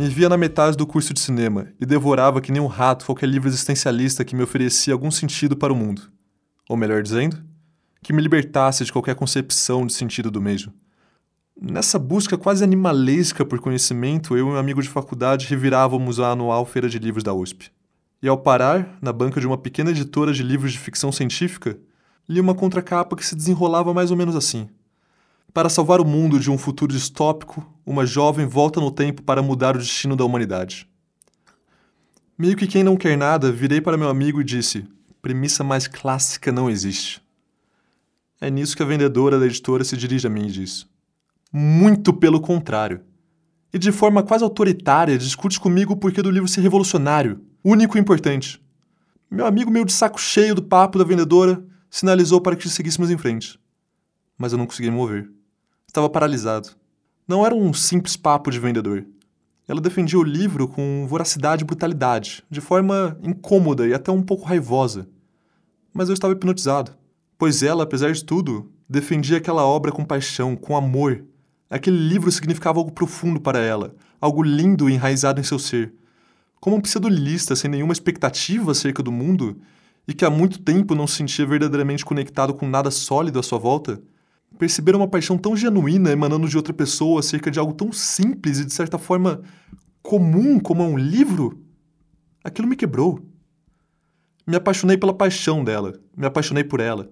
[0.00, 3.28] Me via na metade do curso de cinema e devorava que nem um rato qualquer
[3.28, 6.10] livro existencialista que me oferecia algum sentido para o mundo.
[6.70, 7.36] Ou melhor dizendo,
[8.02, 10.72] que me libertasse de qualquer concepção de sentido do mesmo.
[11.60, 16.64] Nessa busca quase animalesca por conhecimento, eu e um amigo de faculdade revirávamos a anual
[16.64, 17.70] Feira de Livros da USP.
[18.22, 21.78] E ao parar, na banca de uma pequena editora de livros de ficção científica,
[22.26, 24.66] li uma contracapa que se desenrolava mais ou menos assim.
[25.52, 29.74] Para salvar o mundo de um futuro distópico, uma jovem volta no tempo para mudar
[29.74, 30.88] o destino da humanidade.
[32.38, 34.86] Meio que quem não quer nada, virei para meu amigo e disse:
[35.20, 37.20] Premissa mais clássica não existe.
[38.40, 40.86] É nisso que a vendedora da editora se dirige a mim e diz:
[41.52, 43.00] Muito pelo contrário.
[43.72, 48.00] E de forma quase autoritária discute comigo o porquê do livro ser revolucionário, único e
[48.00, 48.62] importante.
[49.28, 53.18] Meu amigo, meio de saco cheio do papo da vendedora, sinalizou para que seguíssemos em
[53.18, 53.58] frente.
[54.38, 55.39] Mas eu não conseguia me mover.
[55.90, 56.68] Estava paralisado.
[57.26, 59.04] Não era um simples papo de vendedor.
[59.66, 64.46] Ela defendia o livro com voracidade e brutalidade, de forma incômoda e até um pouco
[64.46, 65.08] raivosa.
[65.92, 66.92] Mas eu estava hipnotizado
[67.40, 71.24] pois ela, apesar de tudo, defendia aquela obra com paixão, com amor.
[71.70, 75.90] Aquele livro significava algo profundo para ela, algo lindo e enraizado em seu ser.
[76.60, 79.58] Como um pseudolista sem nenhuma expectativa acerca do mundo
[80.06, 83.58] e que há muito tempo não se sentia verdadeiramente conectado com nada sólido à sua
[83.58, 83.98] volta,
[84.60, 88.64] perceber uma paixão tão genuína emanando de outra pessoa acerca de algo tão simples e
[88.66, 89.40] de certa forma
[90.02, 91.64] comum como um livro,
[92.44, 93.26] aquilo me quebrou.
[94.46, 97.10] Me apaixonei pela paixão dela, me apaixonei por ela.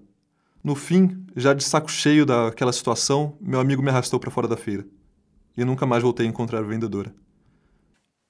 [0.63, 4.55] No fim, já de saco cheio daquela situação, meu amigo me arrastou para fora da
[4.55, 4.85] feira.
[5.57, 7.11] E nunca mais voltei a encontrar a vendedora.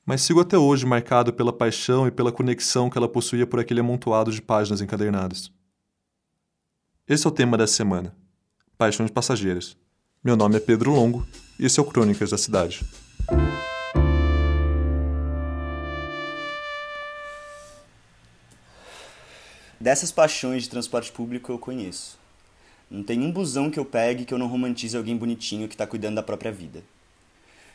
[0.06, 3.81] Mas sigo até hoje marcado pela paixão e pela conexão que ela possuía por aquele
[3.81, 5.52] amontoado de páginas encadernadas.
[7.06, 8.16] Esse é o tema dessa semana:
[8.80, 9.75] Paixões Passageiras.
[10.23, 11.28] Meu nome é Pedro Longo
[11.59, 12.79] e esse é o Crônicas da Cidade.
[19.78, 22.17] Dessas paixões de transporte público eu conheço.
[22.90, 25.85] Não tem um busão que eu pegue que eu não romantize alguém bonitinho que está
[25.85, 26.81] cuidando da própria vida.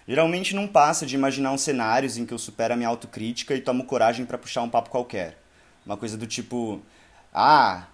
[0.08, 3.60] Geralmente não passa de imaginar uns cenários em que eu supero a minha autocrítica e
[3.60, 5.38] tomo coragem para puxar um papo qualquer.
[5.84, 6.80] Uma coisa do tipo:
[7.30, 7.88] Ah,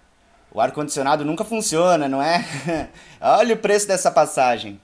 [0.51, 2.45] o ar-condicionado nunca funciona, não é?
[3.21, 4.79] Olha o preço dessa passagem.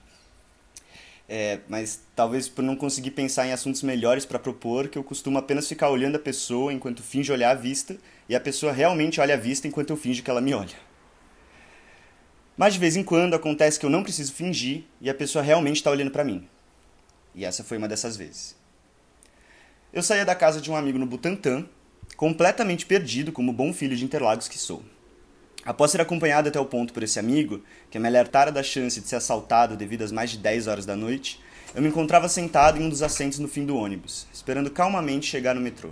[1.28, 5.36] É, mas talvez por não conseguir pensar em assuntos melhores para propor, que eu costumo
[5.36, 9.34] apenas ficar olhando a pessoa enquanto finge olhar a vista e a pessoa realmente olha
[9.34, 10.74] a vista enquanto eu finge que ela me olha.
[12.56, 15.76] Mas de vez em quando acontece que eu não preciso fingir e a pessoa realmente
[15.76, 16.48] está olhando para mim.
[17.34, 18.56] E essa foi uma dessas vezes.
[19.92, 21.64] Eu saía da casa de um amigo no Butantã,
[22.16, 24.82] completamente perdido como bom filho de Interlagos que sou.
[25.68, 29.06] Após ser acompanhado até o ponto por esse amigo, que me alertara da chance de
[29.06, 31.38] ser assaltado devido às mais de 10 horas da noite,
[31.74, 35.54] eu me encontrava sentado em um dos assentos no fim do ônibus, esperando calmamente chegar
[35.54, 35.90] no metrô.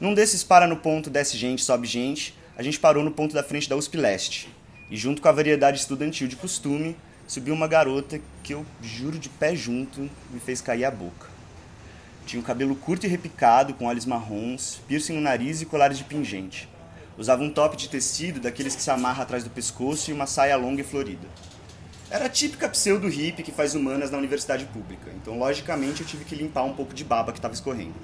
[0.00, 3.42] Num desses para no ponto, desce gente, sobe gente, a gente parou no ponto da
[3.42, 4.48] frente da USP Leste,
[4.88, 6.96] e junto com a variedade estudantil de costume,
[7.26, 11.26] subiu uma garota que eu juro de pé junto me fez cair a boca.
[12.24, 16.04] Tinha um cabelo curto e repicado, com olhos marrons, piercing no nariz e colares de
[16.04, 16.75] pingente.
[17.18, 20.56] Usava um top de tecido, daqueles que se amarra atrás do pescoço, e uma saia
[20.56, 21.26] longa e florida.
[22.10, 26.24] Era a típica pseudo hippie que faz humanas na universidade pública, então logicamente eu tive
[26.24, 27.94] que limpar um pouco de baba que estava escorrendo.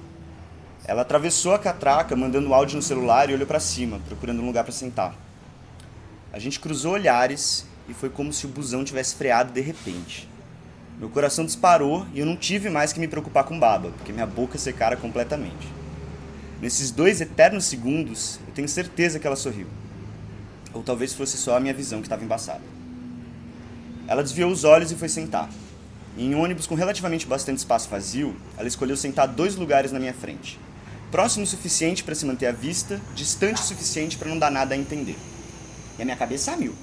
[0.85, 4.65] Ela atravessou a catraca, mandando áudio no celular e olhou para cima, procurando um lugar
[4.65, 5.15] para sentar.
[6.33, 10.27] A gente cruzou olhares e foi como se o busão tivesse freado de repente.
[10.99, 14.25] Meu coração disparou e eu não tive mais que me preocupar com baba, porque minha
[14.25, 15.82] boca secara completamente.
[16.63, 19.67] Nesses dois eternos segundos, eu tenho certeza que ela sorriu.
[20.73, 22.61] Ou talvez fosse só a minha visão que estava embaçada.
[24.07, 25.49] Ela desviou os olhos e foi sentar.
[26.17, 30.13] em um ônibus com relativamente bastante espaço vazio, ela escolheu sentar dois lugares na minha
[30.13, 30.57] frente.
[31.11, 34.73] Próximo o suficiente para se manter à vista, distante o suficiente para não dar nada
[34.73, 35.17] a entender.
[35.99, 36.73] E a minha cabeça a mil.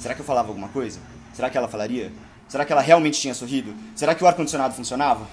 [0.00, 1.00] Será que eu falava alguma coisa?
[1.32, 2.12] Será que ela falaria?
[2.46, 3.74] Será que ela realmente tinha sorrido?
[3.96, 5.26] Será que o ar-condicionado funcionava?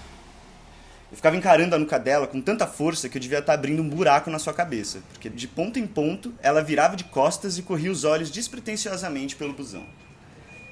[1.10, 3.88] Eu ficava encarando a nuca dela com tanta força que eu devia estar abrindo um
[3.88, 7.92] buraco na sua cabeça, porque de ponto em ponto ela virava de costas e corria
[7.92, 9.86] os olhos despretensiosamente pelo busão.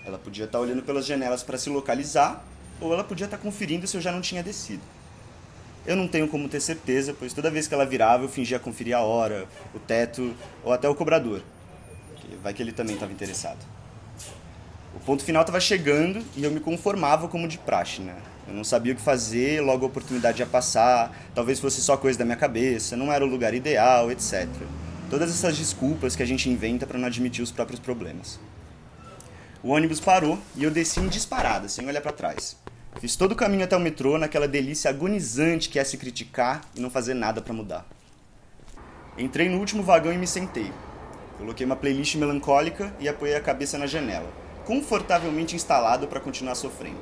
[0.05, 2.43] Ela podia estar olhando pelas janelas para se localizar,
[2.81, 4.83] ou ela podia estar conferindo se eu já não tinha descido.
[5.85, 8.95] Eu não tenho como ter certeza, pois toda vez que ela virava eu fingia conferir
[8.95, 11.41] a hora, o teto ou até o cobrador.
[12.43, 13.74] Vai que ele também estava interessado.
[14.95, 18.15] O ponto final estava chegando e eu me conformava como de praxe, né?
[18.47, 22.17] Eu não sabia o que fazer, logo a oportunidade ia passar, talvez fosse só coisa
[22.17, 24.47] da minha cabeça, não era o lugar ideal, etc.
[25.09, 28.39] Todas essas desculpas que a gente inventa para não admitir os próprios problemas.
[29.61, 32.55] O ônibus parou e eu desci em disparada, sem olhar para trás.
[32.99, 36.79] Fiz todo o caminho até o metrô naquela delícia agonizante que é se criticar e
[36.79, 37.85] não fazer nada para mudar.
[39.17, 40.71] Entrei no último vagão e me sentei.
[41.37, 44.31] Coloquei uma playlist melancólica e apoiei a cabeça na janela,
[44.65, 46.99] confortavelmente instalado para continuar sofrendo.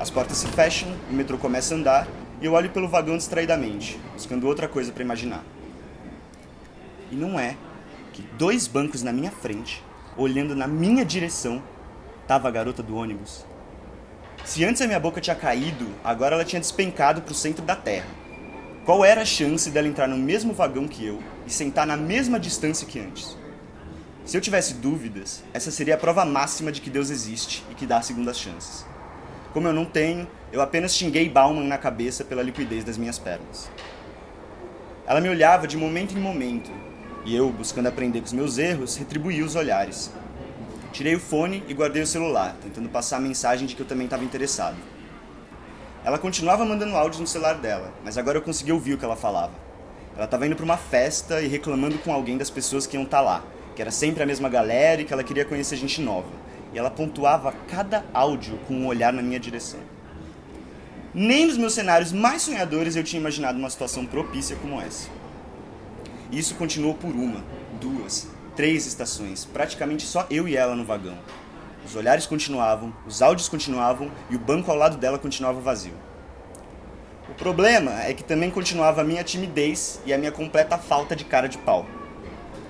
[0.00, 2.08] As portas se fecham, o metrô começa a andar
[2.40, 5.44] e eu olho pelo vagão distraidamente, buscando outra coisa para imaginar.
[7.10, 7.56] E não é
[8.12, 9.82] que dois bancos na minha frente,
[10.16, 11.62] olhando na minha direção,
[12.26, 13.44] tava a garota do ônibus.
[14.44, 17.76] Se antes a minha boca tinha caído, agora ela tinha despencado para o centro da
[17.76, 18.06] terra.
[18.84, 22.40] Qual era a chance dela entrar no mesmo vagão que eu e sentar na mesma
[22.40, 23.36] distância que antes?
[24.28, 27.86] Se eu tivesse dúvidas, essa seria a prova máxima de que Deus existe e que
[27.86, 28.84] dá segundas chances.
[29.54, 33.70] Como eu não tenho, eu apenas xinguei Bauman na cabeça pela liquidez das minhas pernas.
[35.06, 36.70] Ela me olhava de momento em momento,
[37.24, 40.12] e eu, buscando aprender com os meus erros, retribuí os olhares.
[40.92, 44.04] Tirei o fone e guardei o celular, tentando passar a mensagem de que eu também
[44.04, 44.76] estava interessado.
[46.04, 49.16] Ela continuava mandando áudios no celular dela, mas agora eu consegui ouvir o que ela
[49.16, 49.54] falava.
[50.14, 53.18] Ela estava indo para uma festa e reclamando com alguém das pessoas que iam estar
[53.18, 53.44] tá lá,
[53.78, 56.26] que era sempre a mesma galera e que ela queria conhecer gente nova.
[56.74, 59.78] E ela pontuava cada áudio com um olhar na minha direção.
[61.14, 65.08] Nem nos meus cenários mais sonhadores eu tinha imaginado uma situação propícia como essa.
[66.32, 67.40] Isso continuou por uma,
[67.80, 68.26] duas,
[68.56, 71.16] três estações, praticamente só eu e ela no vagão.
[71.86, 75.94] Os olhares continuavam, os áudios continuavam e o banco ao lado dela continuava vazio.
[77.30, 81.24] O problema é que também continuava a minha timidez e a minha completa falta de
[81.24, 81.86] cara de pau.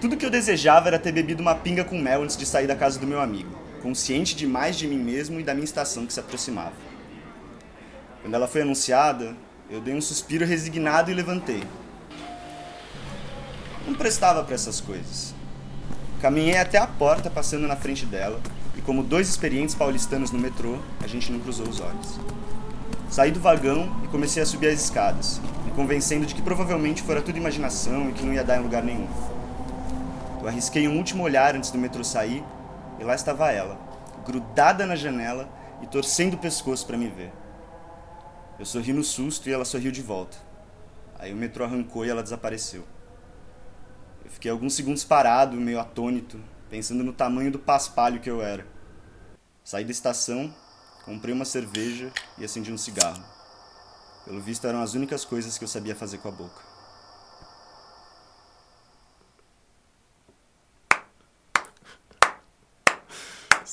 [0.01, 2.77] Tudo que eu desejava era ter bebido uma pinga com mel antes de sair da
[2.77, 3.51] casa do meu amigo,
[3.83, 6.75] consciente demais de mim mesmo e da minha estação que se aproximava.
[8.23, 9.37] Quando ela foi anunciada,
[9.69, 11.65] eu dei um suspiro resignado e levantei.
[13.85, 15.35] Não prestava para essas coisas.
[16.23, 18.41] Caminhei até a porta passando na frente dela
[18.77, 22.21] e, como dois experientes paulistanos no metrô, a gente não cruzou os olhos.
[23.11, 27.21] Saí do vagão e comecei a subir as escadas, me convencendo de que provavelmente fora
[27.21, 29.38] tudo imaginação e que não ia dar em lugar nenhum.
[30.41, 32.45] Eu arrisquei um último olhar antes do metrô sair
[32.99, 33.79] e lá estava ela,
[34.25, 35.49] grudada na janela
[35.83, 37.33] e torcendo o pescoço para me ver.
[38.59, 40.37] Eu sorri no susto e ela sorriu de volta.
[41.19, 42.85] Aí o metrô arrancou e ela desapareceu.
[44.25, 46.41] Eu fiquei alguns segundos parado, meio atônito,
[46.71, 48.65] pensando no tamanho do paspalho que eu era.
[49.65, 50.55] Saí da estação,
[51.05, 53.23] comprei uma cerveja e acendi um cigarro.
[54.25, 56.68] Pelo visto eram as únicas coisas que eu sabia fazer com a boca.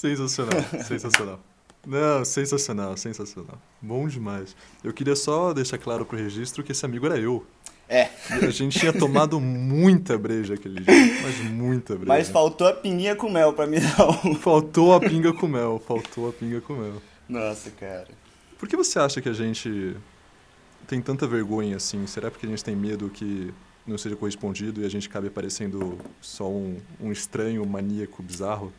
[0.06, 1.40] Sensacional, sensacional.
[1.86, 3.62] Não, sensacional, sensacional.
[3.82, 4.56] Bom demais.
[4.84, 7.46] Eu queria só deixar claro pro registro que esse amigo era eu.
[7.88, 8.10] É.
[8.30, 12.08] A gente tinha tomado muita breja aquele dia, mas muita breja.
[12.08, 14.36] Mas faltou a pinguinha com mel pra dar um.
[14.36, 17.02] Faltou a pinga com mel, faltou a pinga com mel.
[17.30, 18.08] Nossa, cara.
[18.58, 19.96] Por que você acha que a gente
[20.88, 22.08] tem tanta vergonha assim?
[22.08, 23.54] Será porque a gente tem medo que
[23.86, 28.74] não seja correspondido e a gente acabe parecendo só um, um estranho maníaco bizarro?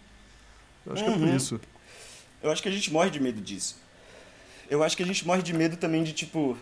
[0.86, 1.08] Eu acho uhum.
[1.10, 1.36] que é por uhum.
[1.36, 1.60] isso.
[2.42, 3.76] Eu acho que a gente morre de medo disso.
[4.70, 6.56] Eu acho que a gente morre de medo também de, tipo,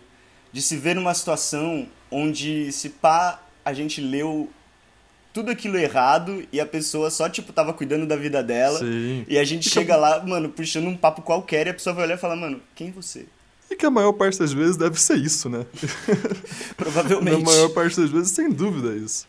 [0.51, 4.49] de se ver numa situação onde se pá a gente leu
[5.33, 8.79] tudo aquilo errado e a pessoa só, tipo, tava cuidando da vida dela.
[8.79, 9.25] Sim.
[9.27, 12.15] E a gente chega lá, mano, puxando um papo qualquer e a pessoa vai olhar
[12.15, 13.25] e falar, mano, quem é você?
[13.69, 15.65] E que a maior parte das vezes deve ser isso, né?
[16.77, 17.43] Provavelmente.
[17.43, 19.27] Na maior parte das vezes, sem dúvida, é isso.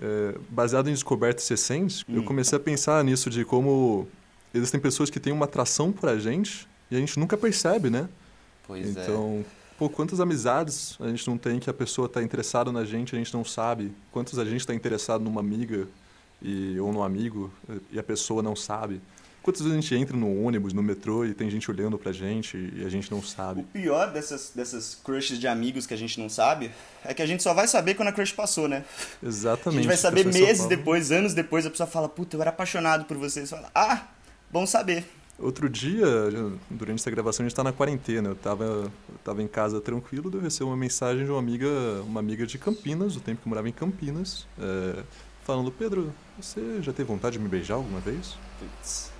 [0.00, 2.16] É, baseado em descobertas recentes, hum.
[2.16, 4.08] eu comecei a pensar nisso de como
[4.54, 8.08] existem pessoas que têm uma atração por a gente e a gente nunca percebe, né?
[8.66, 9.04] Pois então, é.
[9.04, 9.44] Então,
[9.78, 13.18] pô, quantas amizades a gente não tem que a pessoa está interessada na gente, a
[13.18, 13.92] gente não sabe.
[14.10, 15.86] Quantos a gente está interessado numa amiga
[16.40, 17.52] e, ou num amigo
[17.90, 19.00] e a pessoa não sabe.
[19.42, 22.56] Quantas vezes a gente entra no ônibus, no metrô e tem gente olhando pra gente
[22.76, 23.62] e a gente não sabe?
[23.62, 26.70] O pior dessas, dessas crushes de amigos que a gente não sabe
[27.04, 28.84] é que a gente só vai saber quando a crush passou, né?
[29.20, 29.80] Exatamente.
[29.80, 33.04] A gente vai saber meses depois, anos depois, a pessoa fala, puta, eu era apaixonado
[33.04, 33.40] por você.
[33.44, 34.06] Você fala, ah,
[34.50, 35.04] bom saber.
[35.38, 36.06] Outro dia,
[36.70, 38.28] durante essa gravação, a gente está na quarentena.
[38.28, 38.90] Eu estava eu
[39.24, 41.68] tava em casa tranquilo, eu recebi uma mensagem de uma amiga,
[42.06, 45.02] uma amiga de Campinas, do tempo que eu morava em Campinas, é,
[45.44, 48.36] falando: Pedro, você já teve vontade de me beijar alguma vez?
[48.60, 49.10] Putz.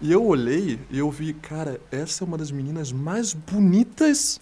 [0.00, 4.40] E eu olhei e eu vi, cara, essa é uma das meninas mais bonitas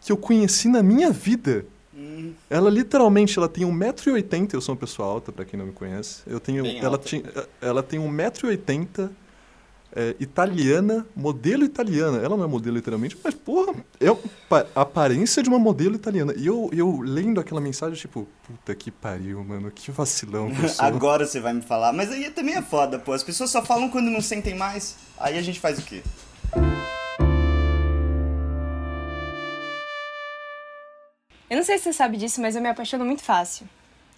[0.00, 1.64] que eu conheci na minha vida.
[1.96, 2.32] Hum.
[2.50, 6.22] Ela literalmente, ela tem 1,80m, eu sou uma pessoa alta, para quem não me conhece.
[6.26, 7.22] Eu tenho, Bem ela, tinha,
[7.60, 9.10] ela tem 1,80m
[9.96, 12.18] é, italiana, modelo italiana.
[12.18, 14.08] Ela não é modelo literalmente, mas porra, é
[14.74, 16.34] a aparência de uma modelo italiana.
[16.36, 20.50] E eu, eu lendo aquela mensagem, tipo, puta que pariu, mano, que vacilão.
[20.66, 23.12] Que Agora você vai me falar, mas aí também é foda, pô.
[23.12, 24.96] As pessoas só falam quando não sentem mais.
[25.18, 26.02] Aí a gente faz o quê?
[31.48, 33.66] Eu não sei se você sabe disso, mas eu me apaixono muito fácil.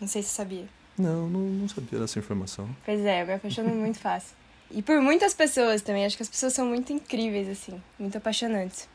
[0.00, 0.66] Não sei se você sabia.
[0.98, 2.68] Não, não, não sabia dessa informação.
[2.84, 4.34] Pois é, eu me apaixono muito fácil.
[4.70, 6.04] E por muitas pessoas também.
[6.04, 7.80] Acho que as pessoas são muito incríveis, assim.
[7.98, 8.88] Muito apaixonantes.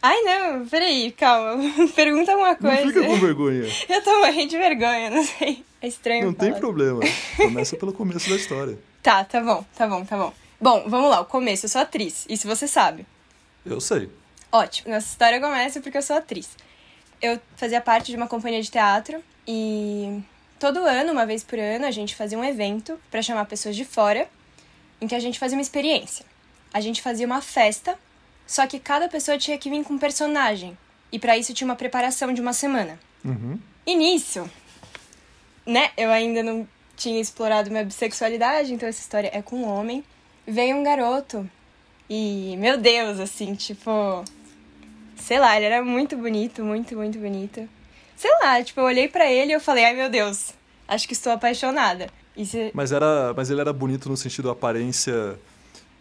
[0.00, 1.62] Ai, não, peraí, calma.
[1.94, 2.84] Pergunta alguma coisa.
[2.84, 3.68] Não fica com vergonha.
[3.88, 5.64] Eu tô morrendo de vergonha, não sei.
[5.80, 6.26] É estranho.
[6.26, 6.50] Não falar.
[6.50, 7.00] tem problema.
[7.36, 8.78] Começa pelo começo da história.
[9.02, 10.32] Tá, tá bom, tá bom, tá bom.
[10.60, 11.66] Bom, vamos lá, o começo.
[11.66, 12.26] Eu sou atriz.
[12.28, 13.06] Isso você sabe.
[13.64, 14.10] Eu sei.
[14.50, 14.92] Ótimo.
[14.92, 16.50] Nossa história começa porque eu sou atriz.
[17.20, 20.20] Eu fazia parte de uma companhia de teatro e
[20.58, 23.84] todo ano, uma vez por ano, a gente fazia um evento para chamar pessoas de
[23.84, 24.28] fora,
[25.02, 26.24] em que a gente fazia uma experiência.
[26.72, 27.98] A gente fazia uma festa,
[28.46, 30.78] só que cada pessoa tinha que vir com um personagem.
[31.10, 32.98] E para isso tinha uma preparação de uma semana.
[33.24, 33.58] Uhum.
[33.84, 34.48] E nisso,
[35.66, 36.66] né, eu ainda não
[36.96, 40.04] tinha explorado minha bissexualidade, então essa história é com um homem.
[40.46, 41.50] Veio um garoto
[42.08, 44.24] e, meu Deus, assim, tipo.
[45.16, 47.68] Sei lá, ele era muito bonito, muito, muito bonito.
[48.16, 50.52] Sei lá, tipo, eu olhei para ele e eu falei, ai meu Deus,
[50.86, 52.08] acho que estou apaixonada.
[52.72, 55.38] Mas, era, mas ele era bonito no sentido aparência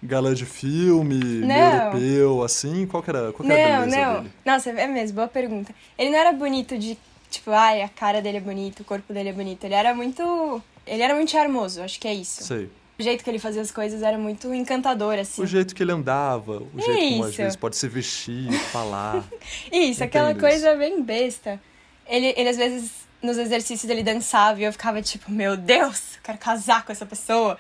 [0.02, 1.56] galã de filme, Não.
[1.56, 2.88] europeu, assim?
[2.88, 4.18] Qual que era, qual que era a Não, beleza não.
[4.22, 4.34] dele?
[4.46, 5.74] Nossa, é mesmo, boa pergunta.
[5.98, 6.98] Ele não era bonito de,
[7.30, 9.64] tipo, ai, a cara dele é bonita, o corpo dele é bonito.
[9.64, 10.62] Ele era muito.
[10.88, 12.44] Ele era muito charmoso, acho que é isso.
[12.44, 12.70] Sei.
[13.00, 15.42] O jeito que ele fazia as coisas era muito encantador, assim.
[15.42, 17.38] O jeito que ele andava, o jeito como às Isso.
[17.38, 19.24] vezes pode se vestir, falar.
[19.72, 21.60] Isso, aquela coisa bem besta.
[22.08, 26.22] Ele, ele, às vezes, nos exercícios, ele dançava e eu ficava tipo, meu Deus, eu
[26.24, 27.58] quero casar com essa pessoa.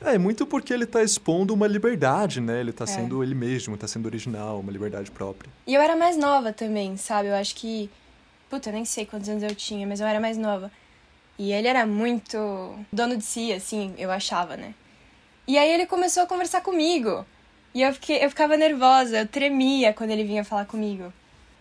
[0.00, 2.60] É, muito porque ele tá expondo uma liberdade, né?
[2.60, 2.86] Ele tá É.
[2.86, 5.50] sendo ele mesmo, tá sendo original, uma liberdade própria.
[5.66, 7.28] E eu era mais nova também, sabe?
[7.28, 7.88] Eu acho que.
[8.50, 10.70] Puta, eu nem sei quantos anos eu tinha, mas eu era mais nova.
[11.38, 14.74] E ele era muito dono de si, assim, eu achava, né?
[15.48, 17.24] E aí ele começou a conversar comigo.
[17.74, 21.12] E eu, fiquei, eu ficava nervosa, eu tremia quando ele vinha falar comigo.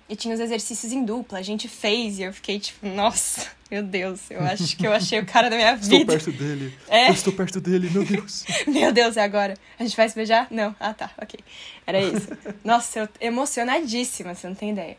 [0.07, 3.81] E tinha os exercícios em dupla, a gente fez, e eu fiquei tipo, nossa, meu
[3.81, 6.13] Deus, eu acho que eu achei o cara da minha Estou vida.
[6.13, 6.77] perto dele.
[6.87, 7.09] É.
[7.09, 8.45] Eu estou perto dele, meu Deus.
[8.67, 9.55] Meu Deus, é agora.
[9.79, 10.45] A gente vai se beijar?
[10.51, 10.75] Não.
[10.79, 11.39] Ah, tá, ok.
[11.87, 12.27] Era isso.
[12.63, 14.95] Nossa, eu emocionadíssima, você não tem ideia.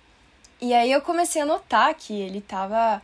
[0.61, 3.01] E aí eu comecei a notar que ele tava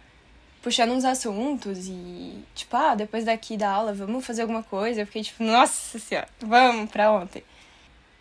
[0.60, 5.02] puxando uns assuntos e, tipo, ah, depois daqui da aula, vamos fazer alguma coisa.
[5.02, 7.44] Eu fiquei tipo, nossa senhora, vamos pra ontem.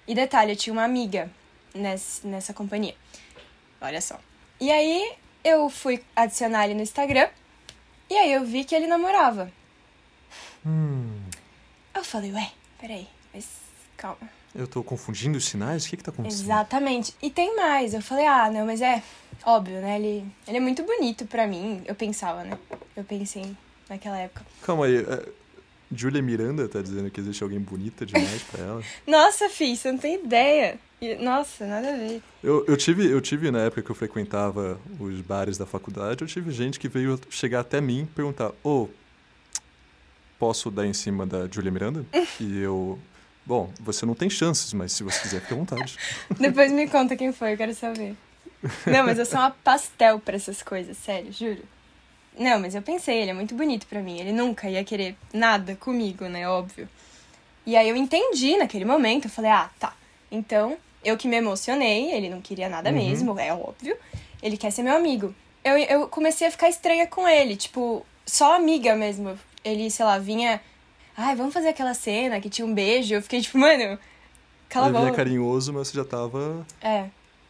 [0.07, 1.31] E detalhe, eu tinha uma amiga
[1.73, 2.95] nessa, nessa companhia.
[3.81, 4.19] Olha só.
[4.59, 7.27] E aí eu fui adicionar ele no Instagram
[8.09, 9.51] e aí eu vi que ele namorava.
[10.65, 11.19] Hum,
[11.95, 13.47] Eu falei, ué, peraí, mas
[13.97, 14.29] calma.
[14.53, 15.85] eu tô confundindo os sinais?
[15.85, 16.41] O que que tá acontecendo?
[16.43, 17.15] Exatamente.
[17.21, 17.93] E tem mais.
[17.93, 19.01] Eu falei, ah, não, mas é
[19.43, 19.95] óbvio, né?
[19.97, 21.81] Ele, ele é muito bonito pra mim.
[21.85, 22.57] Eu pensava, né?
[22.95, 23.55] Eu pensei
[23.89, 24.45] naquela época.
[24.61, 24.97] Calma aí.
[24.97, 25.29] é,
[25.93, 28.83] Julia Miranda tá dizendo que existe alguém bonita demais pra ela.
[29.07, 30.79] Nossa, fi, você não tem ideia.
[31.03, 32.21] E- Nossa, nada a ver.
[32.43, 36.27] Eu, eu, tive, eu tive, na época que eu frequentava os bares da faculdade, eu
[36.27, 38.87] tive gente que veio chegar até mim e perguntar: Ô,
[40.37, 42.05] posso dar em cima da Julia Miranda?
[42.39, 42.99] e eu.
[43.43, 45.97] Bom, você não tem chances, mas se você quiser, fique à vontade.
[46.39, 48.15] Depois me conta quem foi, eu quero saber.
[48.85, 51.63] Não, mas eu sou uma pastel pra essas coisas, sério, juro.
[52.37, 54.19] Não, mas eu pensei, ele é muito bonito pra mim.
[54.19, 56.47] Ele nunca ia querer nada comigo, né?
[56.47, 56.87] Óbvio.
[57.65, 59.95] E aí eu entendi naquele momento, eu falei, ah, tá.
[60.31, 62.95] Então, eu que me emocionei, ele não queria nada Uhum.
[62.95, 63.97] mesmo, é óbvio.
[64.41, 65.33] Ele quer ser meu amigo.
[65.63, 69.37] Eu, eu comecei a ficar estranha com ele, tipo, só amiga mesmo.
[69.63, 70.59] Ele, sei lá, vinha.
[71.15, 73.13] Ai, vamos fazer aquela cena que tinha um beijo.
[73.13, 73.99] Eu fiquei tipo, mano,
[74.69, 75.17] cala a Ele vinha boca.
[75.23, 76.65] carinhoso, mas você já tava.
[76.81, 77.05] É.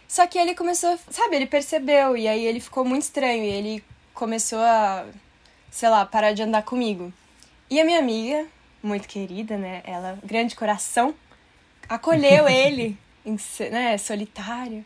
[0.08, 3.84] Só que ele começou, sabe, ele percebeu e aí ele ficou muito estranho e ele
[4.14, 5.06] começou a,
[5.70, 7.14] sei lá, parar de andar comigo.
[7.70, 8.46] E a minha amiga,
[8.84, 11.16] muito querida, né, ela, grande coração,
[11.88, 13.38] acolheu ele, em,
[13.72, 14.84] né, solitário.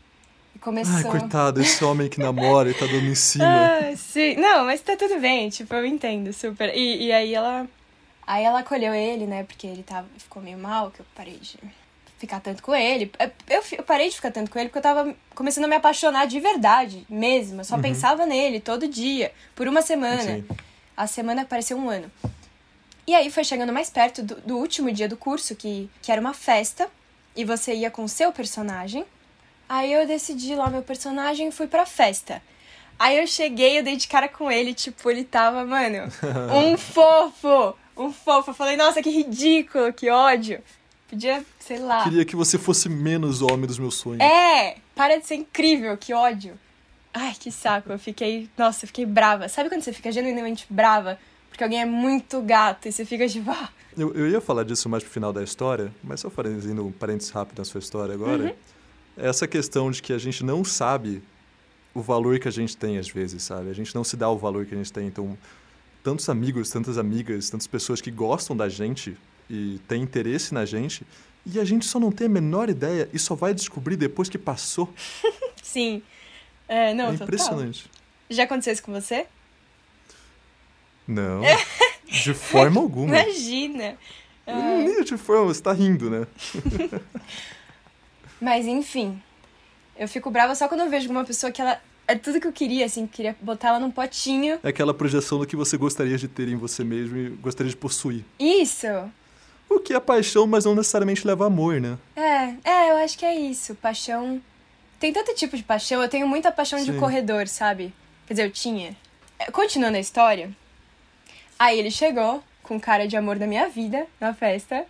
[0.56, 0.96] E começou...
[0.96, 3.46] Ai, coitado, esse homem que namora e tá dando em cima.
[3.46, 4.36] Ah, sim.
[4.36, 6.74] Não, mas tá tudo bem, tipo, eu entendo super.
[6.76, 7.68] E, e aí ela.
[8.28, 9.44] Aí ela acolheu ele, né?
[9.44, 11.60] Porque ele tava, ficou meio mal, que eu parei de
[12.18, 13.12] ficar tanto com ele.
[13.48, 16.26] Eu, eu parei de ficar tanto com ele porque eu tava começando a me apaixonar
[16.26, 17.62] de verdade, mesmo.
[17.62, 20.22] Eu só pensava nele todo dia, por uma semana.
[20.22, 20.46] Sim.
[20.98, 22.12] A semana pareceu um ano.
[23.08, 26.20] E aí foi chegando mais perto do, do último dia do curso, que, que era
[26.20, 26.90] uma festa,
[27.36, 29.06] e você ia com o seu personagem.
[29.68, 32.42] Aí eu decidi lá meu personagem e fui pra festa.
[32.98, 36.12] Aí eu cheguei, eu dei de cara com ele, tipo, ele tava, mano,
[36.54, 37.76] um fofo!
[37.98, 38.52] Um fofo.
[38.52, 40.62] Eu falei, nossa, que ridículo, que ódio.
[41.10, 42.04] Podia, sei lá.
[42.04, 44.22] Queria que você fosse menos homem dos meus sonhos.
[44.22, 44.78] É!
[44.96, 46.60] Para de ser incrível, que ódio.
[47.14, 47.92] Ai, que saco.
[47.92, 48.50] Eu fiquei.
[48.58, 49.48] Nossa, eu fiquei brava.
[49.48, 51.18] Sabe quando você fica genuinamente brava?
[51.56, 54.90] Porque alguém é muito gato e você fica tipo, ah, Eu, eu ia falar disso
[54.90, 58.44] mais pro final da história, mas só fazendo um parênteses rápido na sua história agora.
[58.44, 58.54] Uhum.
[59.16, 61.24] Essa questão de que a gente não sabe
[61.94, 63.70] o valor que a gente tem às vezes, sabe?
[63.70, 65.08] A gente não se dá o valor que a gente tem.
[65.08, 65.38] Então,
[66.04, 69.18] tantos amigos, tantas amigas, tantas pessoas que gostam da gente
[69.50, 71.08] e têm interesse na gente,
[71.46, 74.38] e a gente só não tem a menor ideia e só vai descobrir depois que
[74.38, 74.94] passou.
[75.64, 76.04] Sim.
[76.68, 77.28] É, não, é total.
[77.28, 77.90] impressionante.
[78.30, 79.26] Já aconteceu isso com você?
[81.08, 81.42] Não.
[82.06, 83.18] De forma alguma.
[83.20, 83.96] Imagina.
[84.48, 86.28] Ah, de forma, você tá rindo, né?
[88.40, 89.22] Mas enfim,
[89.98, 91.80] eu fico brava só quando eu vejo uma pessoa que ela.
[92.08, 94.60] É tudo que eu queria, assim, queria botar ela num potinho.
[94.62, 97.76] É aquela projeção do que você gostaria de ter em você mesmo e gostaria de
[97.76, 98.24] possuir.
[98.40, 98.86] Isso!
[99.68, 101.98] O que é paixão, mas não necessariamente leva a amor, né?
[102.16, 103.74] É, é, eu acho que é isso.
[103.74, 104.40] Paixão.
[105.00, 106.00] Tem tanto tipo de paixão.
[106.04, 107.00] Eu tenho muita paixão de Sim.
[107.00, 107.92] corredor, sabe?
[108.28, 108.96] Quer dizer, eu tinha.
[109.40, 110.52] É, Continuando a história.
[111.58, 114.86] Aí ele chegou com cara de amor da minha vida na festa.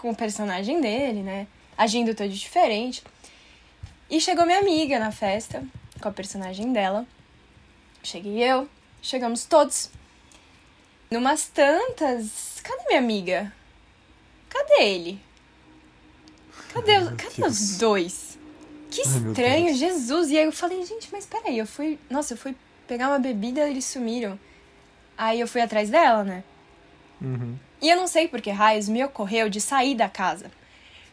[0.00, 1.46] Com o personagem dele, né?
[1.76, 3.02] Agindo todo diferente.
[4.10, 5.64] E chegou minha amiga na festa,
[6.00, 7.06] com a personagem dela.
[8.02, 8.68] Cheguei eu,
[9.00, 9.90] chegamos todos.
[11.10, 12.60] Numas tantas.
[12.62, 13.52] Cadê minha amiga?
[14.50, 15.20] Cadê ele?
[16.72, 18.38] Cadê, os- Ai, cadê os dois?
[18.90, 19.78] Que Ai, estranho, Deus.
[19.78, 20.30] Jesus.
[20.30, 21.98] E aí eu falei, gente, mas peraí, eu fui.
[22.10, 22.54] Nossa, eu fui
[22.86, 24.38] pegar uma bebida e eles sumiram.
[25.16, 26.44] Aí eu fui atrás dela, né?
[27.20, 27.56] Uhum.
[27.80, 30.50] E eu não sei por que raios me ocorreu de sair da casa.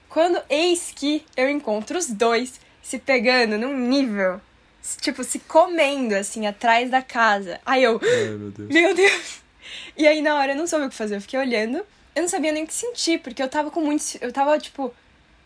[0.09, 4.41] Quando eis que eu encontro os dois se pegando num nível,
[4.99, 7.59] tipo, se comendo, assim, atrás da casa.
[7.65, 8.69] Aí eu, Ai, meu Deus.
[8.73, 9.41] meu Deus!
[9.95, 11.85] E aí na hora eu não soube o que fazer, eu fiquei olhando.
[12.13, 14.03] Eu não sabia nem o que sentir, porque eu tava com muito.
[14.19, 14.93] Eu tava tipo,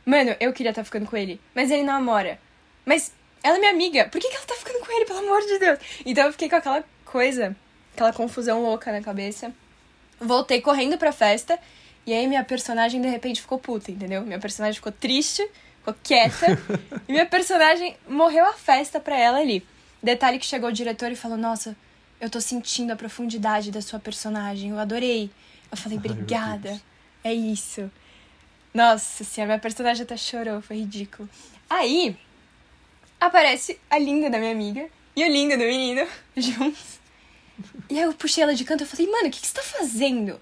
[0.06, 2.40] mano, eu queria estar ficando com ele, mas ele namora.
[2.86, 3.12] Mas
[3.44, 5.60] ela é minha amiga, por que, que ela tá ficando com ele, pelo amor de
[5.60, 5.80] Deus?
[6.06, 7.56] Então eu fiquei com aquela coisa,
[7.96, 9.52] aquela confusão louca na cabeça.
[10.20, 11.58] Voltei correndo pra festa,
[12.06, 14.22] e aí minha personagem de repente ficou puta, entendeu?
[14.22, 15.48] Minha personagem ficou triste,
[15.80, 16.46] ficou quieta,
[17.08, 19.66] e minha personagem morreu a festa pra ela ali.
[20.04, 21.76] Detalhe que chegou o diretor e falou: Nossa,
[22.20, 25.32] eu tô sentindo a profundidade da sua personagem, eu adorei.
[25.72, 26.80] Eu falei: Obrigada,
[27.24, 27.90] é isso.
[28.74, 31.30] Nossa senhora, minha personagem até chorou, foi ridículo.
[31.70, 32.16] Aí
[33.20, 37.05] aparece a linda da minha amiga e o lindo do menino juntos.
[37.90, 39.62] E aí eu puxei ela de canto e falei, mano, o que, que você tá
[39.62, 40.40] fazendo?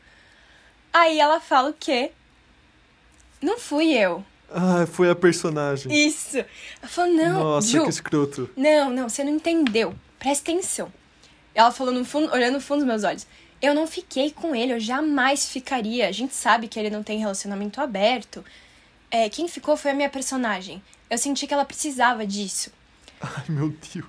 [0.91, 2.11] Aí ela fala o quê?
[3.41, 4.23] Não fui eu.
[4.49, 5.91] Ah, foi a personagem.
[5.91, 6.37] Isso.
[6.37, 8.49] Ela falou, não, Nossa, Ju, que escroto.
[8.55, 9.95] não, não, você não entendeu.
[10.19, 10.93] Presta atenção.
[11.55, 13.27] Ela falou no fundo, olhando no fundo dos meus olhos.
[13.61, 16.07] Eu não fiquei com ele, eu jamais ficaria.
[16.07, 18.43] A gente sabe que ele não tem relacionamento aberto.
[19.09, 20.83] É, quem ficou foi a minha personagem.
[21.09, 22.71] Eu senti que ela precisava disso.
[23.21, 24.05] Ai, meu Deus.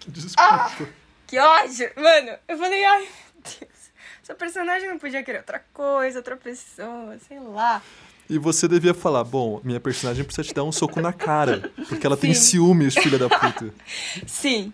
[0.00, 0.88] Que desculpa.
[1.26, 1.90] Que ódio!
[1.96, 3.76] Mano, eu falei, ai, meu Deus.
[4.22, 7.82] Essa personagem não podia querer outra coisa, outra pessoa, sei lá.
[8.28, 11.70] E você devia falar, bom, minha personagem precisa te dar um soco na cara.
[11.88, 12.42] Porque ela tem Sim.
[12.42, 13.72] ciúmes, filha da puta.
[14.26, 14.72] Sim.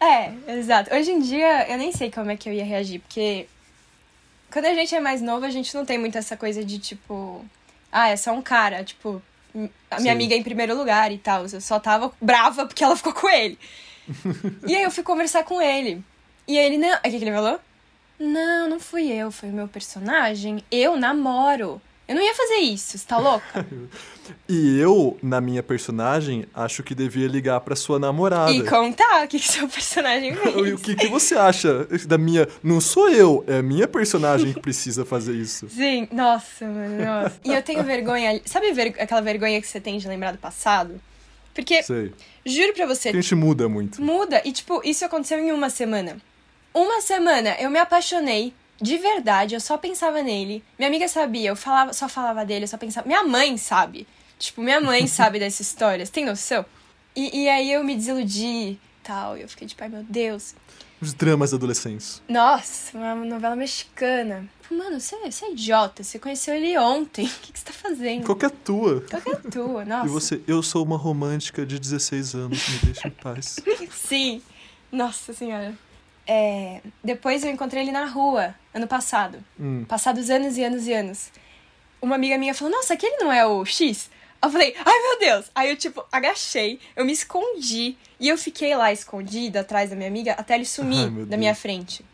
[0.00, 0.94] É, exato.
[0.94, 3.46] Hoje em dia, eu nem sei como é que eu ia reagir, porque
[4.50, 7.44] quando a gente é mais novo, a gente não tem muito essa coisa de tipo,
[7.90, 9.20] ah, é só um cara, tipo,
[9.90, 10.10] a minha Sim.
[10.10, 11.46] amiga em primeiro lugar e tal.
[11.46, 13.58] Eu só tava brava porque ela ficou com ele.
[14.66, 16.02] e aí eu fui conversar com ele.
[16.46, 16.96] E aí ele, não.
[16.96, 17.60] O que, que ele falou?
[18.18, 20.62] Não, não fui eu, foi o meu personagem.
[20.70, 21.80] Eu namoro.
[22.08, 23.66] Eu não ia fazer isso, você tá louca?
[24.46, 28.52] E eu, na minha personagem, acho que devia ligar pra sua namorada.
[28.52, 30.72] e contar o que, que seu personagem E fez.
[30.74, 32.46] o que, que você acha da minha.
[32.62, 35.66] Não sou eu, é a minha personagem que precisa fazer isso.
[35.72, 37.40] Sim, nossa, mano, nossa.
[37.42, 38.38] E eu tenho vergonha.
[38.44, 41.00] Sabe ver- aquela vergonha que você tem de lembrar do passado?
[41.54, 42.12] Porque, Sei.
[42.44, 44.02] juro pra você, Porque a gente muda muito.
[44.02, 44.42] muda.
[44.44, 46.18] E, tipo, isso aconteceu em uma semana.
[46.74, 48.52] Uma semana eu me apaixonei.
[48.80, 50.62] De verdade, eu só pensava nele.
[50.78, 53.06] Minha amiga sabia, eu falava, só falava dele, eu só pensava.
[53.06, 54.06] Minha mãe sabe.
[54.38, 56.64] Tipo, minha mãe sabe dessas histórias, tem noção?
[57.14, 59.36] E, e aí eu me desiludi tal.
[59.36, 60.54] E eu fiquei tipo, ai meu Deus.
[61.00, 62.20] Os dramas adolescentes.
[62.28, 64.48] Nossa, uma novela mexicana.
[64.70, 66.02] Mano, você, você é idiota.
[66.02, 67.24] Você conheceu ele ontem.
[67.38, 68.24] O que, que você tá fazendo?
[68.24, 69.00] Qual que é a tua?
[69.08, 69.84] Qual que é a tua?
[69.86, 70.06] Nossa.
[70.06, 73.56] E você, eu sou uma romântica de 16 anos, me deixa em paz.
[73.90, 74.42] Sim.
[74.90, 75.74] Nossa senhora.
[76.30, 79.42] É, depois eu encontrei ele na rua, ano passado.
[79.58, 79.86] Hum.
[79.88, 81.30] Passados anos e anos e anos.
[82.02, 84.10] Uma amiga minha falou, nossa, aquele não é o X?
[84.40, 85.50] Eu falei, ai meu Deus!
[85.54, 87.96] Aí eu, tipo, agachei, eu me escondi.
[88.20, 91.38] E eu fiquei lá escondida atrás da minha amiga até ele sumir Ai, da Deus.
[91.38, 92.04] minha frente.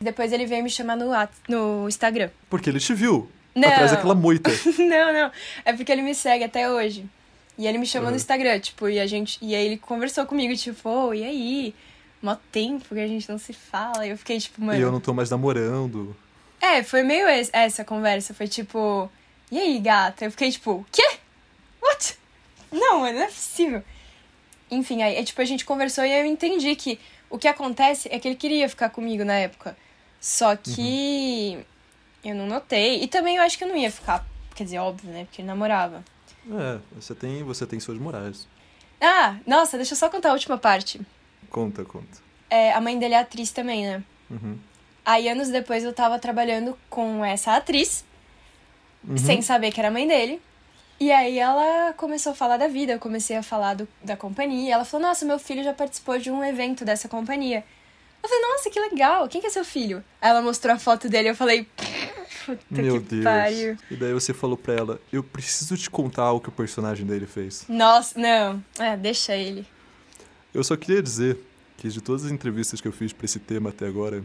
[0.00, 1.10] Depois ele veio me chamar no,
[1.48, 2.30] no Instagram.
[2.50, 3.30] Porque ele te viu.
[3.54, 3.68] Não.
[3.68, 4.50] Atrás daquela moita.
[4.78, 5.30] não, não.
[5.64, 7.06] É porque ele me segue até hoje.
[7.56, 8.12] E ele me chamou Uhum.
[8.12, 9.38] no Instagram, tipo, e a gente.
[9.40, 11.74] E aí ele conversou comigo, tipo, ô, e aí?
[12.22, 14.06] Mó tempo que a gente não se fala.
[14.06, 14.78] E eu fiquei, tipo, mano.
[14.78, 16.16] E eu não tô mais namorando.
[16.60, 18.32] É, foi meio es- essa conversa.
[18.32, 19.10] Foi tipo,
[19.50, 20.24] e aí, gata?
[20.24, 21.02] Eu fiquei, tipo, quê?
[21.82, 22.16] What?
[22.70, 23.82] Não, mano, não é possível.
[24.70, 28.28] enfim, aí, tipo, a gente conversou e eu entendi que o que acontece é que
[28.28, 29.76] ele queria ficar comigo na época.
[30.20, 31.56] Só que
[32.24, 32.30] uhum.
[32.30, 33.02] eu não notei.
[33.02, 34.24] E também eu acho que eu não ia ficar.
[34.54, 35.24] Quer dizer, óbvio, né?
[35.24, 36.04] Porque ele namorava.
[36.48, 38.46] É, você tem, você tem suas morais.
[39.00, 41.00] Ah, nossa, deixa eu só contar a última parte.
[41.52, 42.18] Conta, conta.
[42.48, 44.02] É, a mãe dele é atriz também, né?
[44.30, 44.58] Uhum.
[45.04, 48.04] Aí, anos depois, eu tava trabalhando com essa atriz,
[49.06, 49.18] uhum.
[49.18, 50.40] sem saber que era a mãe dele.
[50.98, 54.74] E aí ela começou a falar da vida, eu comecei a falar do, da companhia.
[54.74, 57.64] Ela falou, nossa, meu filho já participou de um evento dessa companhia.
[58.22, 60.04] Eu falei, nossa, que legal, quem que é seu filho?
[60.20, 61.66] Aí ela mostrou a foto dele eu falei,
[62.46, 63.24] puta Meu que Deus.
[63.24, 63.76] pariu.
[63.90, 67.26] E daí você falou pra ela, eu preciso te contar o que o personagem dele
[67.26, 67.64] fez.
[67.68, 69.66] Nossa, não, é, deixa ele.
[70.54, 71.38] Eu só queria dizer
[71.78, 74.22] que de todas as entrevistas que eu fiz pra esse tema até agora,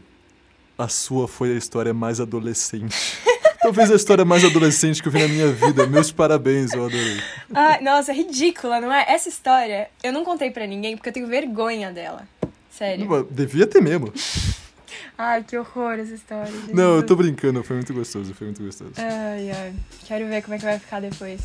[0.78, 2.96] a sua foi a história mais adolescente.
[3.62, 5.88] Talvez a história mais adolescente que eu vi na minha vida.
[5.88, 7.22] Meus parabéns, eu adorei.
[7.54, 9.06] Ai, nossa, é ridícula, não é?
[9.10, 12.28] Essa história eu não contei para ninguém porque eu tenho vergonha dela.
[12.70, 13.06] Sério.
[13.06, 14.14] Não, devia ter mesmo.
[15.18, 16.52] Ai, que horror essa história.
[16.52, 16.74] Jesus.
[16.74, 18.92] Não, eu tô brincando, foi muito gostoso, foi muito gostoso.
[18.98, 19.74] Ai, ai.
[20.06, 21.42] Quero ver como é que vai ficar depois.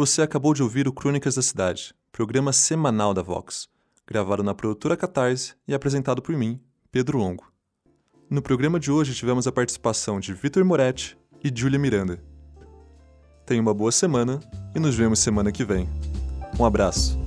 [0.00, 3.68] Você acabou de ouvir o Crônicas da Cidade, programa semanal da Vox,
[4.06, 6.58] gravado na produtora Catarse e apresentado por mim,
[6.90, 7.52] Pedro Longo.
[8.30, 12.18] No programa de hoje tivemos a participação de Vitor Moretti e Júlia Miranda.
[13.44, 14.40] Tenha uma boa semana
[14.74, 15.86] e nos vemos semana que vem.
[16.58, 17.18] Um abraço.